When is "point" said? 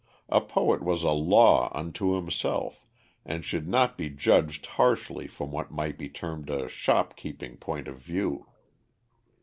7.57-7.87